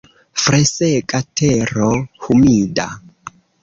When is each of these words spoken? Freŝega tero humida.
Freŝega 0.43 1.21
tero 1.43 1.93
humida. 2.27 2.93